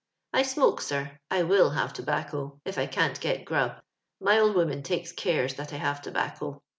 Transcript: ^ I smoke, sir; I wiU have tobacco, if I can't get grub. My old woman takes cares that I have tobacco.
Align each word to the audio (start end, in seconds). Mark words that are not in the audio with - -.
^ 0.35 0.39
I 0.39 0.41
smoke, 0.41 0.81
sir; 0.81 1.19
I 1.29 1.43
wiU 1.43 1.75
have 1.75 1.93
tobacco, 1.93 2.59
if 2.65 2.79
I 2.79 2.87
can't 2.87 3.19
get 3.21 3.45
grub. 3.45 3.73
My 4.19 4.39
old 4.39 4.55
woman 4.55 4.81
takes 4.81 5.11
cares 5.11 5.53
that 5.57 5.73
I 5.73 5.77
have 5.77 6.01
tobacco. 6.01 6.63